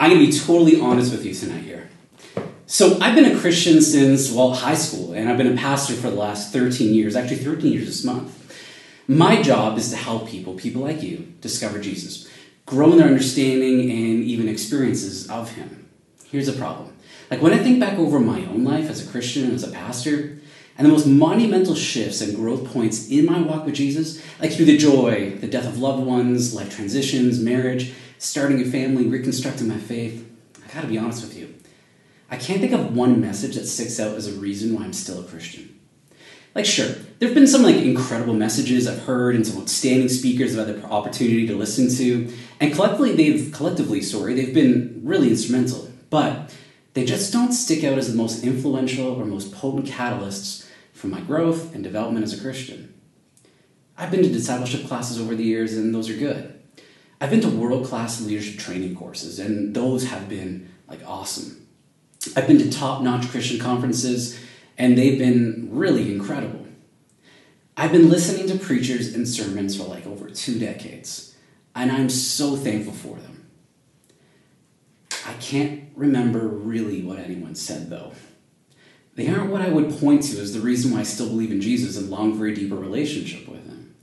[0.00, 1.90] I'm going to be totally honest with you tonight here.
[2.64, 6.08] So, I've been a Christian since, well, high school, and I've been a pastor for
[6.08, 8.56] the last 13 years, actually 13 years this month.
[9.06, 12.26] My job is to help people, people like you, discover Jesus,
[12.64, 15.86] grow in their understanding and even experiences of Him.
[16.24, 16.96] Here's a problem.
[17.30, 19.70] Like, when I think back over my own life as a Christian and as a
[19.70, 20.38] pastor,
[20.78, 24.64] and the most monumental shifts and growth points in my walk with Jesus, like through
[24.64, 29.78] the joy, the death of loved ones, life transitions, marriage, starting a family, reconstructing my
[29.78, 30.30] faith,
[30.62, 31.54] I gotta be honest with you.
[32.30, 35.20] I can't think of one message that sticks out as a reason why I'm still
[35.20, 35.80] a Christian.
[36.54, 36.86] Like, sure,
[37.18, 40.82] there have been some like incredible messages I've heard and some outstanding speakers I've had
[40.82, 45.90] the opportunity to listen to, and collectively, they've collectively, sorry, they've been really instrumental.
[46.10, 46.54] But
[46.92, 51.20] they just don't stick out as the most influential or most potent catalysts for my
[51.20, 52.92] growth and development as a Christian.
[53.96, 56.49] I've been to discipleship classes over the years, and those are good.
[57.20, 61.66] I've been to world class leadership training courses, and those have been like awesome.
[62.34, 64.38] I've been to top notch Christian conferences,
[64.78, 66.66] and they've been really incredible.
[67.76, 71.36] I've been listening to preachers and sermons for like over two decades,
[71.74, 73.50] and I'm so thankful for them.
[75.26, 78.12] I can't remember really what anyone said, though.
[79.14, 81.60] They aren't what I would point to as the reason why I still believe in
[81.60, 83.94] Jesus and long for a deeper relationship with Him.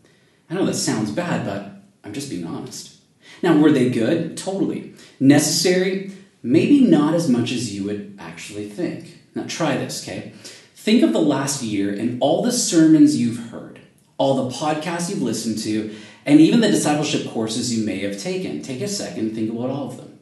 [0.50, 2.97] I know that sounds bad, but I'm just being honest.
[3.42, 4.38] Now, were they good?
[4.38, 4.94] Totally.
[5.20, 6.12] Necessary?
[6.44, 9.20] Maybe not as much as you would actually think.
[9.36, 10.34] Now, try this, okay?
[10.76, 13.80] Think of the last year and all the sermons you've heard,
[14.18, 15.94] all the podcasts you've listened to,
[16.26, 18.62] and even the discipleship courses you may have taken.
[18.62, 20.20] Take a second, think about all of them.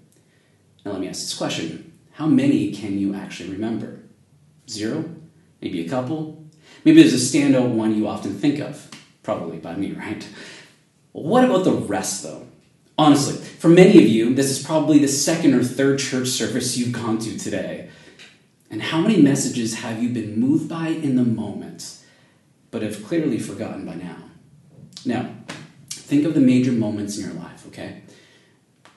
[0.86, 4.04] Now, let me ask this question How many can you actually remember?
[4.70, 5.06] Zero?
[5.62, 6.46] Maybe a couple?
[6.84, 8.90] Maybe there's a standout one you often think of.
[9.24, 10.28] Probably by me, right?
[11.12, 12.48] what about the rest, though?
[12.98, 16.94] Honestly, for many of you, this is probably the second or third church service you've
[16.94, 17.90] gone to today.
[18.70, 21.98] And how many messages have you been moved by in the moment,
[22.72, 24.18] but have clearly forgotten by now?
[25.06, 25.30] Now,
[25.90, 28.02] think of the major moments in your life, okay?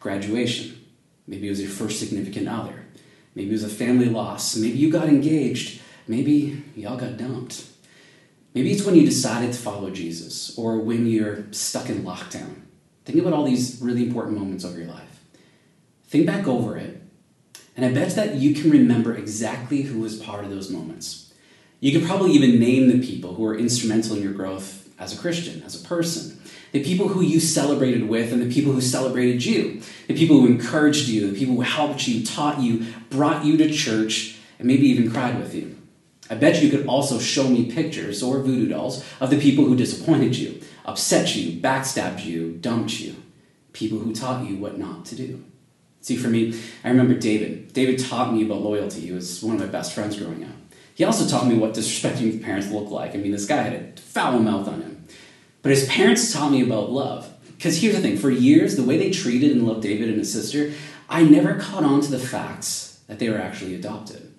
[0.00, 0.84] Graduation.
[1.26, 2.84] Maybe it was your first significant other.
[3.34, 4.56] Maybe it was a family loss.
[4.56, 5.82] Maybe you got engaged.
[6.06, 7.65] Maybe y'all got dumped.
[8.54, 12.62] Maybe it's when you decided to follow Jesus or when you're stuck in lockdown.
[13.08, 15.22] Think about all these really important moments of your life.
[16.08, 17.00] Think back over it,
[17.74, 21.32] and I bet that you can remember exactly who was part of those moments.
[21.80, 25.18] You could probably even name the people who were instrumental in your growth as a
[25.18, 26.38] Christian, as a person.
[26.72, 29.80] The people who you celebrated with and the people who celebrated you.
[30.06, 33.72] The people who encouraged you, the people who helped you, taught you, brought you to
[33.72, 35.78] church, and maybe even cried with you.
[36.28, 39.76] I bet you could also show me pictures or voodoo dolls of the people who
[39.76, 43.16] disappointed you, upset you, backstabbed you, dumped you,
[43.72, 45.44] people who taught you what not to do.
[46.00, 47.72] See, for me, I remember David.
[47.72, 49.00] David taught me about loyalty.
[49.00, 50.50] He was one of my best friends growing up.
[50.94, 53.15] He also taught me what disrespecting parents look like.
[53.15, 55.06] I mean, this guy had a foul mouth on him.
[55.62, 57.33] But his parents taught me about love.
[57.56, 60.33] Because here's the thing for years, the way they treated and loved David and his
[60.33, 60.72] sister,
[61.09, 64.33] I never caught on to the facts that they were actually adopted.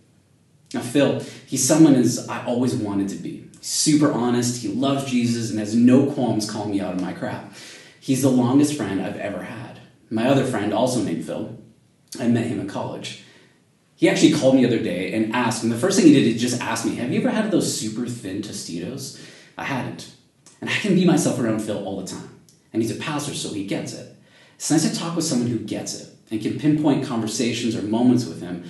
[0.73, 3.48] Now, Phil, he's someone as I always wanted to be.
[3.61, 7.53] Super honest, he loves Jesus, and has no qualms calling me out of my crap.
[7.99, 9.79] He's the longest friend I've ever had.
[10.09, 11.57] My other friend, also named Phil,
[12.19, 13.23] I met him in college.
[13.95, 16.35] He actually called me the other day and asked, and the first thing he did
[16.35, 19.21] is just ask me, Have you ever had those super thin Tostitos?
[19.57, 20.11] I hadn't.
[20.61, 22.39] And I can be myself around Phil all the time.
[22.71, 24.15] And he's a pastor, so he gets it.
[24.55, 28.25] It's nice to talk with someone who gets it and can pinpoint conversations or moments
[28.25, 28.63] with him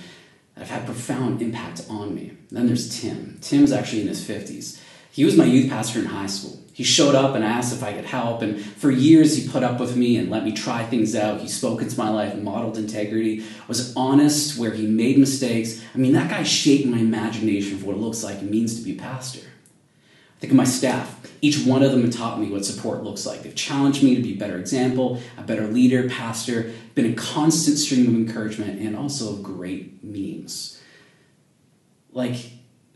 [0.60, 2.32] that have had profound impact on me.
[2.50, 3.38] Then there's Tim.
[3.40, 4.78] Tim's actually in his 50s.
[5.10, 6.60] He was my youth pastor in high school.
[6.74, 9.80] He showed up and asked if I could help, and for years he put up
[9.80, 11.40] with me and let me try things out.
[11.40, 15.82] He spoke into my life, modeled integrity, was honest where he made mistakes.
[15.94, 18.84] I mean, that guy shaped my imagination of what it looks like and means to
[18.84, 19.40] be pastor.
[20.40, 21.30] Think of my staff.
[21.42, 23.42] Each one of them have taught me what support looks like.
[23.42, 27.76] They've challenged me to be a better example, a better leader, pastor, been a constant
[27.76, 30.80] stream of encouragement, and also great memes.
[32.12, 32.36] Like,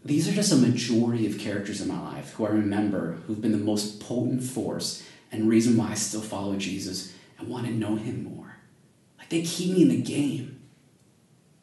[0.05, 3.53] these are just a majority of characters in my life who I remember who've been
[3.53, 7.97] the most potent force and reason why I still follow Jesus and want to know
[7.97, 8.57] him more.
[9.19, 10.61] Like, they keep me in the game.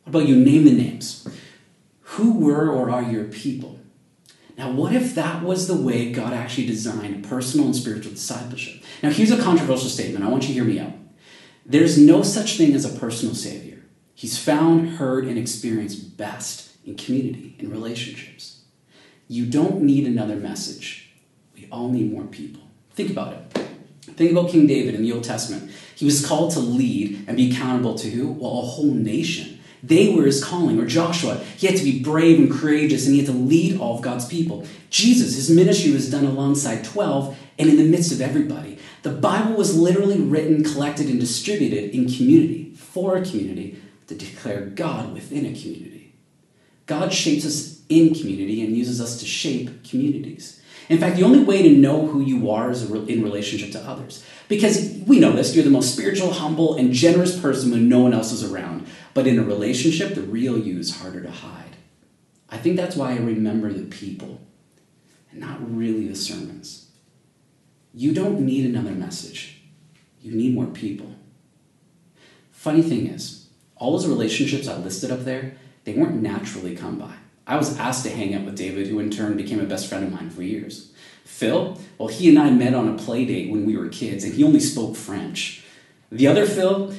[0.04, 0.36] What about you?
[0.36, 1.28] Name the names.
[2.02, 3.80] Who were or are your people?
[4.62, 8.84] Now, what if that was the way God actually designed personal and spiritual discipleship?
[9.02, 10.24] Now, here's a controversial statement.
[10.24, 10.94] I want you to hear me out.
[11.66, 13.82] There's no such thing as a personal Savior.
[14.14, 18.62] He's found, heard, and experienced best in community, in relationships.
[19.28, 21.12] You don't need another message.
[21.56, 22.62] We all need more people.
[22.92, 23.58] Think about it.
[24.12, 25.72] Think about King David in the Old Testament.
[25.96, 28.28] He was called to lead and be accountable to who?
[28.28, 29.60] Well, a whole nation.
[29.84, 30.80] They were his calling.
[30.80, 33.98] Or Joshua, he had to be brave and courageous and he had to lead all
[33.98, 34.66] of God's people.
[34.90, 38.78] Jesus, his ministry was done alongside 12 and in the midst of everybody.
[39.04, 44.62] The Bible was literally written, collected, and distributed in community, for a community, to declare
[44.62, 46.14] God within a community.
[46.86, 50.61] God shapes us in community and uses us to shape communities.
[50.92, 54.26] In fact, the only way to know who you are is in relationship to others.
[54.50, 58.14] Because we know this, you're the most spiritual, humble, and generous person when no one
[58.14, 58.86] else is around.
[59.14, 61.78] But in a relationship, the real you is harder to hide.
[62.50, 64.42] I think that's why I remember the people
[65.32, 66.90] and not really the sermons.
[67.94, 69.62] You don't need another message,
[70.22, 71.16] you need more people.
[72.52, 73.48] Funny thing is,
[73.78, 75.56] all those relationships I listed up there,
[75.86, 77.16] they weren't naturally come by.
[77.52, 80.06] I was asked to hang out with David, who in turn became a best friend
[80.06, 80.94] of mine for years.
[81.26, 84.34] Phil, well, he and I met on a play date when we were kids, and
[84.34, 85.62] he only spoke French.
[86.10, 86.94] The other Phil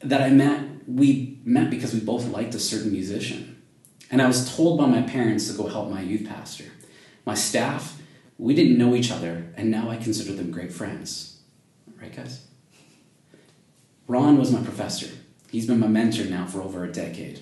[0.00, 3.62] that I met, we met because we both liked a certain musician.
[4.10, 6.66] And I was told by my parents to go help my youth pastor.
[7.24, 7.98] My staff,
[8.36, 11.40] we didn't know each other, and now I consider them great friends.
[11.98, 12.46] Right, guys?
[14.06, 15.08] Ron was my professor.
[15.50, 17.40] He's been my mentor now for over a decade.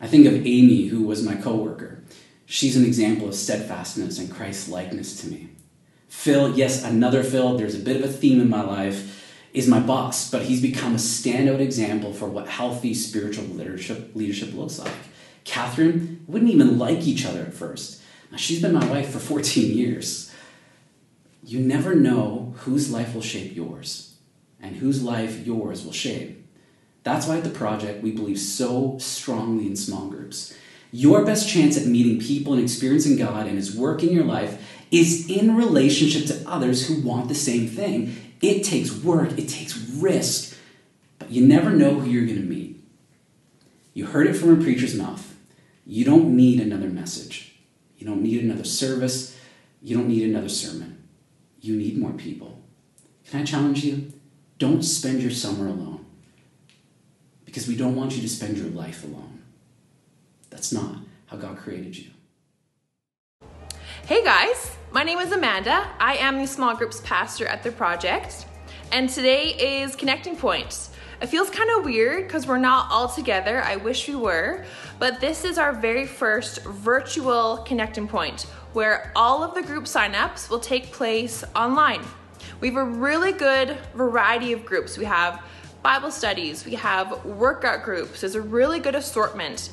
[0.00, 2.02] I think of Amy, who was my coworker.
[2.44, 5.48] She's an example of steadfastness and Christ likeness to me.
[6.08, 9.22] Phil, yes, another Phil, there's a bit of a theme in my life,
[9.52, 14.54] is my boss, but he's become a standout example for what healthy spiritual leadership, leadership
[14.54, 14.92] looks like.
[15.44, 18.02] Catherine wouldn't even like each other at first.
[18.36, 20.30] She's been my wife for 14 years.
[21.42, 24.16] You never know whose life will shape yours
[24.60, 26.35] and whose life yours will shape.
[27.06, 30.52] That's why at the project we believe so strongly in small groups.
[30.90, 34.60] Your best chance at meeting people and experiencing God and His work in your life
[34.90, 38.16] is in relationship to others who want the same thing.
[38.42, 40.58] It takes work, it takes risk,
[41.20, 42.82] but you never know who you're going to meet.
[43.94, 45.36] You heard it from a preacher's mouth.
[45.84, 47.56] You don't need another message.
[47.98, 49.38] You don't need another service.
[49.80, 51.06] You don't need another sermon.
[51.60, 52.64] You need more people.
[53.30, 54.12] Can I challenge you?
[54.58, 55.95] Don't spend your summer alone
[57.46, 59.42] because we don't want you to spend your life alone.
[60.50, 60.96] That's not
[61.26, 62.10] how God created you.
[64.04, 65.88] Hey guys, my name is Amanda.
[65.98, 68.46] I am the small groups pastor at the project,
[68.92, 70.90] and today is Connecting Point.
[71.22, 73.62] It feels kind of weird because we're not all together.
[73.62, 74.66] I wish we were,
[74.98, 78.42] but this is our very first virtual Connecting Point
[78.74, 82.04] where all of the group signups will take place online.
[82.60, 84.98] We have a really good variety of groups.
[84.98, 85.42] We have
[85.86, 88.22] Bible studies, we have workout groups.
[88.22, 89.70] There's a really good assortment.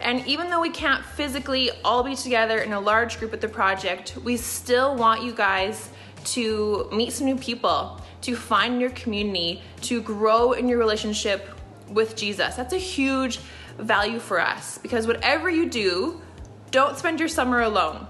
[0.00, 3.48] And even though we can't physically all be together in a large group at the
[3.48, 5.90] project, we still want you guys
[6.32, 11.50] to meet some new people, to find your community, to grow in your relationship
[11.90, 12.54] with Jesus.
[12.54, 13.36] That's a huge
[13.76, 16.22] value for us because whatever you do,
[16.70, 18.06] don't spend your summer alone.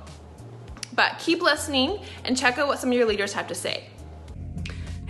[0.92, 3.88] But keep listening and check out what some of your leaders have to say.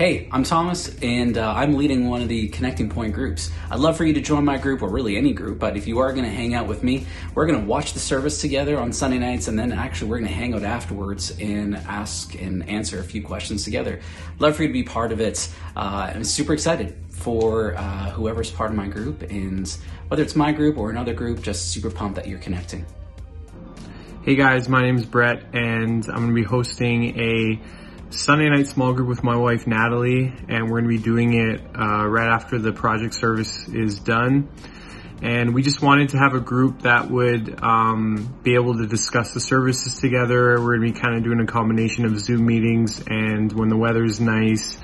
[0.01, 3.51] Hey, I'm Thomas, and uh, I'm leading one of the Connecting Point groups.
[3.71, 5.99] I'd love for you to join my group, or really any group, but if you
[5.99, 7.05] are going to hang out with me,
[7.35, 10.31] we're going to watch the service together on Sunday nights, and then actually we're going
[10.31, 14.01] to hang out afterwards and ask and answer a few questions together.
[14.39, 15.51] Love for you to be part of it.
[15.77, 19.69] Uh, I'm super excited for uh, whoever's part of my group, and
[20.09, 22.87] whether it's my group or another group, just super pumped that you're connecting.
[24.23, 27.61] Hey guys, my name is Brett, and I'm going to be hosting a
[28.11, 31.61] Sunday night small group with my wife Natalie, and we're going to be doing it
[31.79, 34.49] uh, right after the project service is done.
[35.23, 39.33] And we just wanted to have a group that would um, be able to discuss
[39.33, 40.61] the services together.
[40.61, 43.77] We're going to be kind of doing a combination of Zoom meetings and when the
[43.77, 44.77] weather is nice,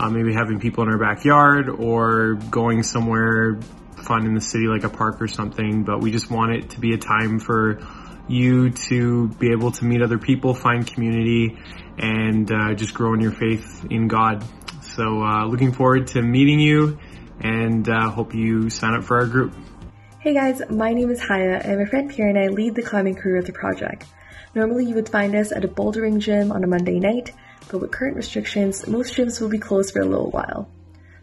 [0.00, 3.60] uh, maybe having people in our backyard or going somewhere
[4.02, 5.84] fun in the city like a park or something.
[5.84, 7.78] But we just want it to be a time for
[8.26, 11.58] you to be able to meet other people, find community,
[11.98, 14.44] and uh, just growing your faith in God.
[14.82, 16.98] So, uh, looking forward to meeting you
[17.40, 19.54] and uh, hope you sign up for our group.
[20.20, 23.14] Hey guys, my name is Haya, and my friend Pierre and I lead the climbing
[23.14, 24.06] crew of the project.
[24.54, 27.32] Normally, you would find us at a bouldering gym on a Monday night,
[27.70, 30.70] but with current restrictions, most gyms will be closed for a little while.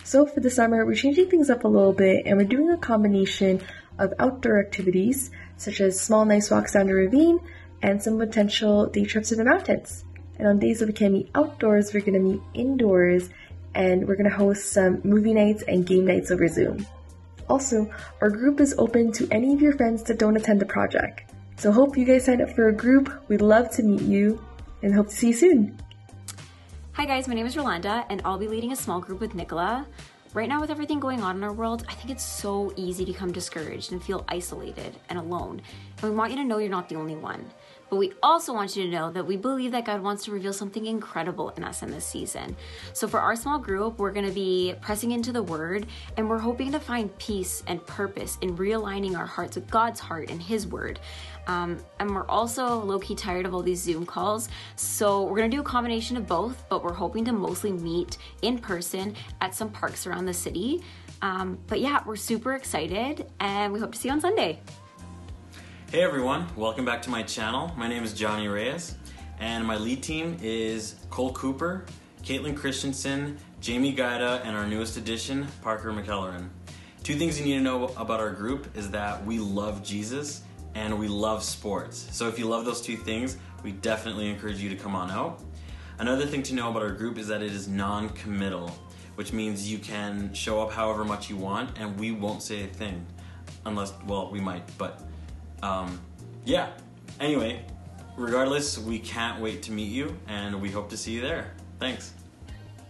[0.03, 2.77] So, for the summer, we're changing things up a little bit and we're doing a
[2.77, 3.61] combination
[3.97, 7.39] of outdoor activities, such as small, nice walks down the ravine
[7.81, 10.03] and some potential day trips to the mountains.
[10.41, 13.29] And on days that we can meet outdoors, we're going to meet indoors
[13.75, 16.83] and we're going to host some movie nights and game nights over Zoom.
[17.47, 17.87] Also,
[18.21, 21.31] our group is open to any of your friends that don't attend the project.
[21.57, 23.23] So hope you guys sign up for a group.
[23.29, 24.43] We'd love to meet you
[24.81, 25.77] and hope to see you soon.
[26.93, 29.85] Hi guys, my name is Rolanda and I'll be leading a small group with Nicola.
[30.33, 33.11] Right now, with everything going on in our world, I think it's so easy to
[33.11, 35.61] become discouraged and feel isolated and alone.
[36.01, 37.51] And we want you to know you're not the only one.
[37.91, 40.53] But we also want you to know that we believe that God wants to reveal
[40.53, 42.55] something incredible in us in this season.
[42.93, 46.39] So, for our small group, we're going to be pressing into the Word and we're
[46.39, 50.67] hoping to find peace and purpose in realigning our hearts with God's heart and His
[50.67, 51.01] Word.
[51.47, 54.47] Um, and we're also low key tired of all these Zoom calls.
[54.77, 58.17] So, we're going to do a combination of both, but we're hoping to mostly meet
[58.41, 60.81] in person at some parks around the city.
[61.21, 64.61] Um, but yeah, we're super excited and we hope to see you on Sunday.
[65.91, 67.69] Hey everyone, welcome back to my channel.
[67.75, 68.95] My name is Johnny Reyes,
[69.41, 71.85] and my lead team is Cole Cooper,
[72.23, 76.47] Caitlin Christensen, Jamie Gaida, and our newest addition, Parker McKellerin.
[77.03, 80.43] Two things you need to know about our group is that we love Jesus
[80.75, 82.07] and we love sports.
[82.13, 85.41] So if you love those two things, we definitely encourage you to come on out.
[85.99, 88.69] Another thing to know about our group is that it is non-committal,
[89.15, 92.67] which means you can show up however much you want and we won't say a
[92.67, 93.05] thing.
[93.65, 95.01] Unless, well, we might, but
[95.61, 95.99] um,
[96.45, 96.69] yeah.
[97.19, 97.65] Anyway,
[98.17, 101.51] regardless, we can't wait to meet you and we hope to see you there.
[101.79, 102.13] Thanks.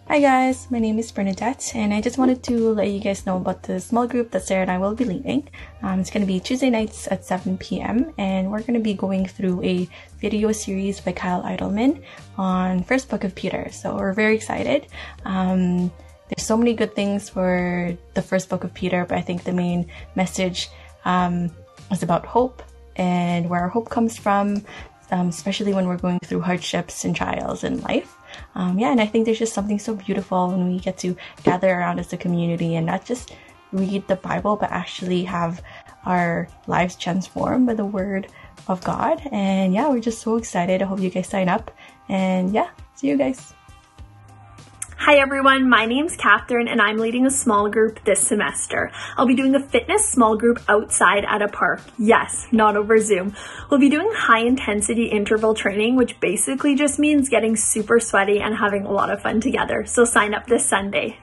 [0.07, 3.37] Hi guys, my name is Bernadette, and I just wanted to let you guys know
[3.37, 5.47] about the small group that Sarah and I will be leading.
[5.83, 8.93] Um, it's going to be Tuesday nights at 7 p.m., and we're going to be
[8.93, 9.87] going through a
[10.19, 12.03] video series by Kyle Idleman
[12.37, 13.69] on First Book of Peter.
[13.71, 14.87] So we're very excited.
[15.23, 15.89] Um,
[16.27, 19.53] there's so many good things for the First Book of Peter, but I think the
[19.53, 20.67] main message
[21.05, 21.51] um,
[21.91, 22.63] is about hope
[22.95, 24.63] and where our hope comes from,
[25.12, 28.17] um, especially when we're going through hardships and trials in life.
[28.55, 31.69] Um, yeah, and I think there's just something so beautiful when we get to gather
[31.69, 33.33] around as a community and not just
[33.71, 35.62] read the Bible, but actually have
[36.05, 38.27] our lives transformed by the Word
[38.67, 39.21] of God.
[39.31, 40.81] And yeah, we're just so excited.
[40.81, 41.71] I hope you guys sign up.
[42.10, 43.53] And yeah, see you guys.
[45.03, 48.91] Hi everyone, my name's Catherine and I'm leading a small group this semester.
[49.17, 51.81] I'll be doing a fitness small group outside at a park.
[51.98, 53.36] Yes, not over Zoom.
[53.72, 58.55] We'll be doing high intensity interval training, which basically just means getting super sweaty and
[58.55, 59.88] having a lot of fun together.
[59.88, 61.17] So sign up this Sunday.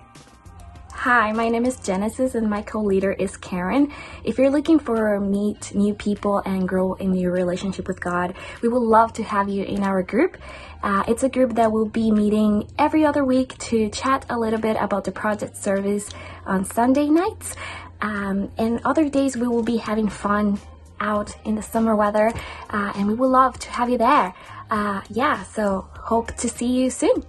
[1.03, 3.93] Hi, my name is Genesis and my co-leader is Karen.
[4.25, 8.69] If you're looking for meet new people and grow in your relationship with God, we
[8.69, 10.37] would love to have you in our group.
[10.83, 14.59] Uh, it's a group that will be meeting every other week to chat a little
[14.59, 16.11] bit about the project service
[16.45, 17.55] on Sunday nights.
[18.01, 20.59] Um, and other days we will be having fun
[20.99, 22.33] out in the summer weather
[22.71, 24.35] uh, and we would love to have you there.
[24.69, 27.25] Uh, yeah, so hope to see you soon.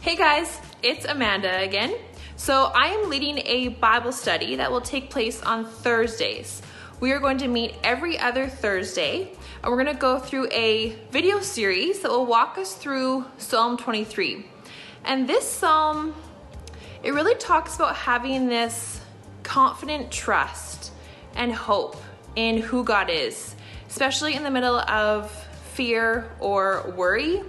[0.00, 1.94] Hey guys, it's Amanda again.
[2.38, 6.60] So I am leading a Bible study that will take place on Thursdays.
[7.00, 10.98] We are going to meet every other Thursday and we're going to go through a
[11.10, 14.44] video series that will walk us through Psalm 23.
[15.06, 16.14] And this psalm,
[17.02, 19.00] it really talks about having this
[19.42, 20.92] confident trust
[21.36, 21.96] and hope
[22.36, 23.54] in who God is,
[23.88, 25.30] especially in the middle of
[25.72, 27.42] fear or worry.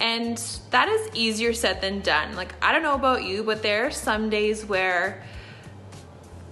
[0.00, 0.36] And
[0.70, 2.36] that is easier said than done.
[2.36, 5.22] Like, I don't know about you, but there are some days where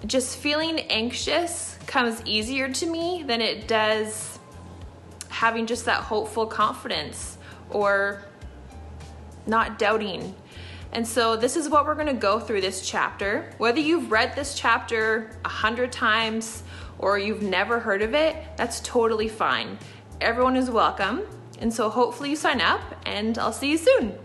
[0.06, 4.38] just feeling anxious comes easier to me than it does
[5.28, 7.38] having just that hopeful confidence
[7.70, 8.22] or
[9.46, 10.34] not doubting.
[10.92, 13.50] And so, this is what we're going to go through this chapter.
[13.58, 16.62] Whether you've read this chapter a hundred times
[16.98, 19.76] or you've never heard of it, that's totally fine.
[20.20, 21.22] Everyone is welcome.
[21.60, 24.18] And so hopefully you sign up and I'll see you soon.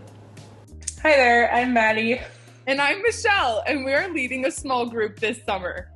[1.02, 2.20] Hi there, I'm Maddie.
[2.66, 5.90] And I'm Michelle, and we are leading a small group this summer.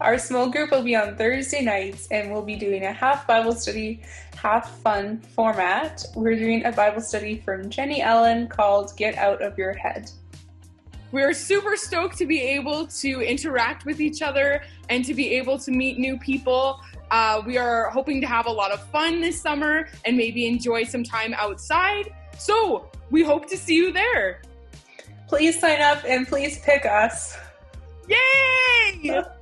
[0.00, 3.52] Our small group will be on Thursday nights and we'll be doing a half Bible
[3.52, 4.02] study,
[4.36, 6.04] half fun format.
[6.14, 10.10] We're doing a Bible study from Jennie Allen called Get Out of Your Head.
[11.12, 15.58] We're super stoked to be able to interact with each other and to be able
[15.60, 16.80] to meet new people.
[17.10, 20.84] Uh, we are hoping to have a lot of fun this summer and maybe enjoy
[20.84, 22.12] some time outside.
[22.38, 24.42] So we hope to see you there.
[25.28, 27.36] Please sign up and please pick us.
[28.08, 29.22] Yay!